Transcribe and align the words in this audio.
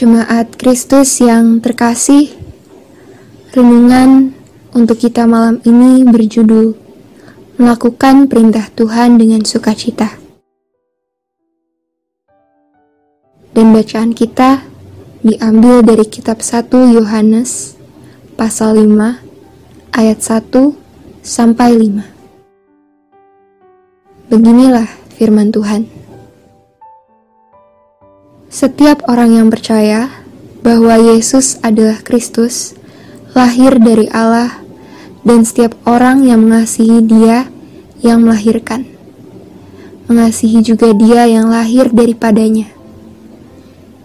Jemaat 0.00 0.56
Kristus 0.56 1.20
yang 1.20 1.60
terkasih, 1.60 2.32
renungan 3.52 4.32
untuk 4.72 4.96
kita 4.96 5.28
malam 5.28 5.60
ini 5.68 6.08
berjudul 6.08 6.72
Melakukan 7.60 8.24
Perintah 8.24 8.64
Tuhan 8.72 9.20
dengan 9.20 9.44
Sukacita. 9.44 10.08
Dan 13.52 13.76
bacaan 13.76 14.16
kita 14.16 14.64
diambil 15.20 15.84
dari 15.84 16.08
kitab 16.08 16.40
1 16.40 16.96
Yohanes 16.96 17.76
pasal 18.40 18.80
5 18.80 20.00
ayat 20.00 20.16
1 20.16 20.80
sampai 21.20 21.76
5. 21.76 24.32
Beginilah 24.32 24.88
firman 25.12 25.52
Tuhan. 25.52 25.99
Setiap 28.50 29.06
orang 29.06 29.38
yang 29.38 29.46
percaya 29.46 30.10
bahwa 30.66 30.98
Yesus 30.98 31.62
adalah 31.62 32.02
Kristus, 32.02 32.74
lahir 33.30 33.78
dari 33.78 34.10
Allah, 34.10 34.58
dan 35.22 35.46
setiap 35.46 35.78
orang 35.86 36.26
yang 36.26 36.50
mengasihi 36.50 36.98
Dia 36.98 37.46
yang 38.02 38.26
melahirkan, 38.26 38.90
mengasihi 40.10 40.66
juga 40.66 40.90
Dia 40.90 41.30
yang 41.30 41.46
lahir 41.46 41.94
daripadanya. 41.94 42.66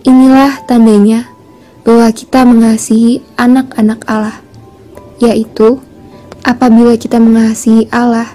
Inilah 0.05 0.61
tandanya 0.69 1.25
bahwa 1.81 2.05
kita 2.13 2.45
mengasihi 2.45 3.25
anak-anak 3.41 4.05
Allah, 4.05 4.45
yaitu 5.17 5.81
apabila 6.45 6.93
kita 7.01 7.17
mengasihi 7.17 7.89
Allah 7.89 8.29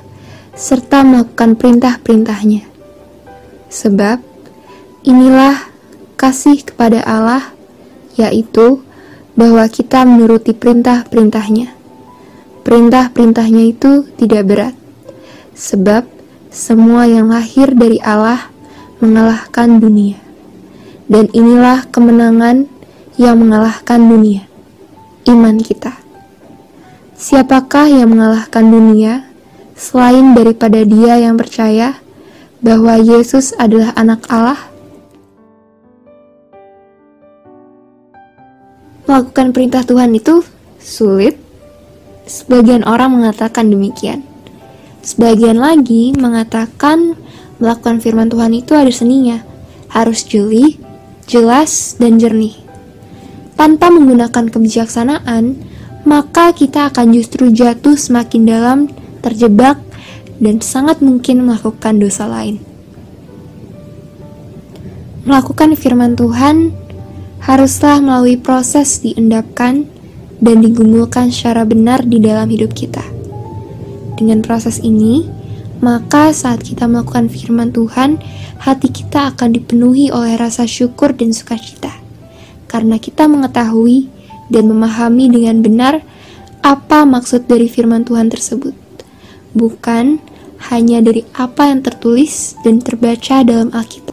serta 0.59 1.07
melakukan 1.07 1.55
perintah-perintahnya. 1.55 2.67
Sebab 3.71 4.19
inilah 5.07 5.70
kasih 6.21 6.61
kepada 6.61 7.01
Allah, 7.09 7.57
yaitu 8.21 8.85
bahwa 9.41 9.65
kita 9.73 10.05
menuruti 10.05 10.53
perintah-perintahnya. 10.53 11.73
Perintah-perintahnya 12.61 13.73
itu 13.73 14.05
tidak 14.21 14.45
berat, 14.45 14.75
sebab 15.57 16.05
semua 16.53 17.09
yang 17.09 17.33
lahir 17.33 17.73
dari 17.73 17.97
Allah 18.05 18.53
mengalahkan 19.01 19.81
dunia. 19.81 20.21
Dan 21.09 21.33
inilah 21.33 21.89
kemenangan 21.89 22.69
yang 23.17 23.41
mengalahkan 23.41 24.05
dunia, 24.05 24.45
iman 25.25 25.57
kita. 25.57 25.97
Siapakah 27.17 27.89
yang 27.89 28.13
mengalahkan 28.13 28.69
dunia 28.69 29.25
selain 29.73 30.37
daripada 30.37 30.85
dia 30.85 31.17
yang 31.17 31.41
percaya 31.41 31.97
bahwa 32.61 33.01
Yesus 33.01 33.57
adalah 33.57 33.97
anak 33.97 34.29
Allah? 34.29 34.70
Melakukan 39.11 39.51
perintah 39.51 39.83
Tuhan 39.83 40.15
itu 40.15 40.47
sulit. 40.79 41.35
Sebagian 42.31 42.87
orang 42.87 43.19
mengatakan 43.19 43.67
demikian. 43.67 44.23
Sebagian 45.03 45.59
lagi 45.59 46.15
mengatakan 46.15 47.19
melakukan 47.59 47.99
firman 47.99 48.31
Tuhan 48.31 48.55
itu 48.55 48.71
ada 48.79 48.95
seninya. 48.95 49.43
Harus 49.91 50.23
jeli, 50.23 50.79
jelas, 51.27 51.99
dan 51.99 52.23
jernih. 52.23 52.55
Tanpa 53.59 53.91
menggunakan 53.91 54.47
kebijaksanaan, 54.47 55.59
maka 56.07 56.55
kita 56.55 56.95
akan 56.95 57.11
justru 57.11 57.51
jatuh 57.51 57.99
semakin 57.99 58.47
dalam, 58.47 58.79
terjebak, 59.27 59.83
dan 60.39 60.63
sangat 60.63 61.03
mungkin 61.03 61.51
melakukan 61.51 61.99
dosa 61.99 62.31
lain. 62.31 62.63
Melakukan 65.27 65.75
firman 65.75 66.15
Tuhan 66.15 66.71
haruslah 67.41 68.01
melalui 68.05 68.37
proses 68.37 69.01
diendapkan 69.01 69.89
dan 70.41 70.65
digumulkan 70.65 71.29
secara 71.29 71.69
benar 71.69 72.05
di 72.05 72.21
dalam 72.21 72.49
hidup 72.49 72.73
kita. 72.73 73.05
Dengan 74.17 74.45
proses 74.45 74.81
ini, 74.81 75.25
maka 75.81 76.33
saat 76.37 76.61
kita 76.61 76.85
melakukan 76.85 77.33
firman 77.33 77.73
Tuhan, 77.73 78.21
hati 78.61 78.93
kita 78.93 79.33
akan 79.33 79.57
dipenuhi 79.57 80.13
oleh 80.13 80.37
rasa 80.37 80.69
syukur 80.69 81.17
dan 81.17 81.33
sukacita. 81.33 81.93
Karena 82.69 83.01
kita 83.01 83.25
mengetahui 83.25 84.13
dan 84.53 84.69
memahami 84.69 85.33
dengan 85.33 85.65
benar 85.65 86.05
apa 86.61 87.09
maksud 87.09 87.49
dari 87.49 87.67
firman 87.73 88.05
Tuhan 88.05 88.29
tersebut. 88.29 88.77
Bukan 89.57 90.21
hanya 90.69 91.01
dari 91.01 91.25
apa 91.33 91.73
yang 91.73 91.81
tertulis 91.81 92.61
dan 92.61 92.85
terbaca 92.85 93.41
dalam 93.41 93.73
Alkitab. 93.73 94.10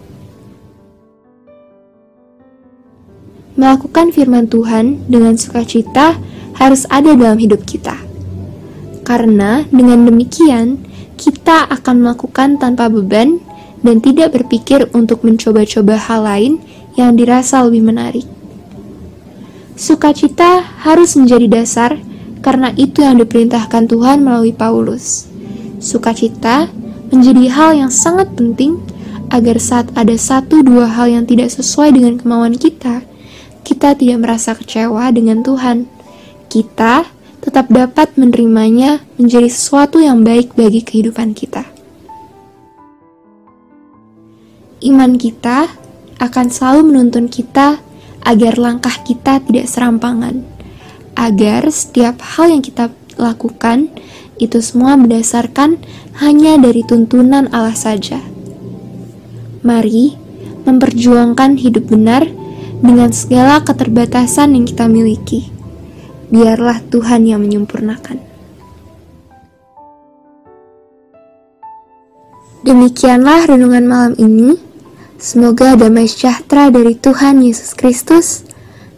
Melakukan 3.57 4.13
firman 4.13 4.45
Tuhan 4.47 5.09
dengan 5.09 5.35
sukacita 5.35 6.16
harus 6.56 6.85
ada 6.88 7.18
dalam 7.18 7.41
hidup 7.41 7.66
kita. 7.66 7.97
Karena 9.03 9.66
dengan 9.73 10.06
demikian, 10.06 10.78
kita 11.18 11.66
akan 11.67 12.06
melakukan 12.06 12.62
tanpa 12.62 12.88
beban 12.88 13.41
dan 13.81 13.97
tidak 14.01 14.38
berpikir 14.38 14.85
untuk 14.94 15.25
mencoba-coba 15.25 15.97
hal 15.97 16.22
lain 16.25 16.53
yang 16.94 17.17
dirasa 17.17 17.66
lebih 17.66 17.85
menarik. 17.85 18.25
Sukacita 19.78 20.66
harus 20.85 21.13
menjadi 21.13 21.62
dasar 21.62 21.97
karena 22.41 22.73
itu 22.73 23.06
yang 23.06 23.22
diperintahkan 23.22 23.85
Tuhan 23.85 24.25
melalui 24.25 24.53
Paulus. 24.53 25.29
Sukacita 25.78 26.69
menjadi 27.13 27.46
hal 27.53 27.72
yang 27.85 27.91
sangat 27.94 28.34
penting 28.34 28.81
agar 29.29 29.62
saat 29.62 29.88
ada 29.94 30.16
satu 30.17 30.66
dua 30.66 30.90
hal 30.90 31.13
yang 31.13 31.25
tidak 31.29 31.53
sesuai 31.53 31.94
dengan 31.94 32.17
kemauan 32.17 32.57
kita, 32.57 33.06
kita 33.67 34.00
tidak 34.00 34.23
merasa 34.23 34.55
kecewa 34.55 35.11
dengan 35.11 35.44
Tuhan. 35.44 35.91
Kita 36.47 37.03
tetap 37.44 37.67
dapat 37.67 38.16
menerimanya 38.16 39.03
menjadi 39.19 39.51
sesuatu 39.51 40.00
yang 40.00 40.23
baik 40.23 40.55
bagi 40.55 40.79
kehidupan 40.79 41.35
kita. 41.35 41.67
Iman 44.79 45.19
kita 45.19 45.67
akan 46.16 46.47
selalu 46.47 46.95
menuntun 46.95 47.28
kita 47.28 47.83
agar 48.23 48.55
langkah 48.55 48.95
kita 49.03 49.44
tidak 49.44 49.67
serampangan, 49.67 50.47
agar 51.19 51.67
setiap 51.67 52.23
hal 52.23 52.47
yang 52.55 52.63
kita 52.63 52.95
lakukan 53.19 53.91
itu 54.39 54.63
semua 54.63 54.95
berdasarkan 54.95 55.81
hanya 56.23 56.55
dari 56.55 56.88
tuntunan 56.88 57.51
Allah 57.51 57.75
saja. 57.75 58.23
Mari 59.66 60.16
memperjuangkan 60.63 61.59
hidup 61.59 61.91
benar 61.91 62.47
dengan 62.82 63.10
segala 63.10 63.62
keterbatasan 63.66 64.54
yang 64.54 64.66
kita 64.66 64.86
miliki. 64.86 65.50
Biarlah 66.28 66.84
Tuhan 66.92 67.24
yang 67.24 67.42
menyempurnakan. 67.42 68.20
Demikianlah 72.68 73.48
renungan 73.48 73.86
malam 73.88 74.14
ini. 74.20 74.60
Semoga 75.18 75.74
damai 75.74 76.06
sejahtera 76.06 76.70
dari 76.70 76.94
Tuhan 76.94 77.42
Yesus 77.42 77.74
Kristus 77.74 78.46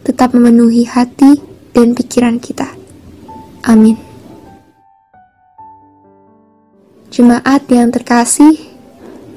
tetap 0.04 0.36
memenuhi 0.36 0.84
hati 0.84 1.40
dan 1.72 1.96
pikiran 1.96 2.42
kita. 2.42 2.66
Amin. 3.64 3.96
Jemaat 7.08 7.66
yang 7.72 7.94
terkasih, 7.94 8.58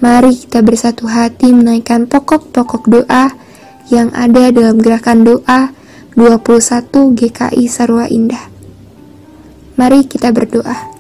mari 0.01 0.35
kita 0.35 0.59
bersatu 0.65 1.07
hati 1.07 1.53
menaikkan 1.53 2.09
pokok-pokok 2.09 2.83
doa 2.89 3.42
yang 3.89 4.13
ada 4.15 4.53
dalam 4.53 4.79
gerakan 4.79 5.25
doa 5.25 5.73
21 6.13 7.17
GKI 7.17 7.65
Sarwa 7.65 8.05
Indah. 8.05 8.45
Mari 9.75 10.05
kita 10.05 10.29
berdoa. 10.29 10.92